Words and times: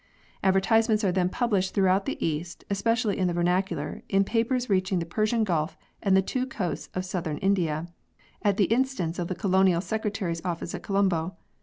Advertisements 0.41 1.03
are 1.03 1.11
then 1.11 1.29
published 1.29 1.75
throughout 1.75 2.07
the 2.07 2.17
East, 2.25 2.63
especially 2.71 3.19
in 3.19 3.27
the 3.27 3.35
vernacular, 3.35 4.01
in 4.09 4.23
papers 4.23 4.67
reaching 4.67 4.97
the 4.97 5.05
Persian 5.05 5.43
Gulf 5.43 5.77
and 6.01 6.17
the 6.17 6.23
two 6.23 6.47
coasts 6.47 6.89
of 6.95 7.05
Southern 7.05 7.37
India, 7.37 7.85
at 8.41 8.57
the 8.57 8.63
instance 8.63 9.19
of 9.19 9.27
the 9.27 9.35
Colonial 9.35 9.79
Secretary's 9.79 10.43
office 10.43 10.73
at 10.73 10.81
Colombo. 10.81 11.37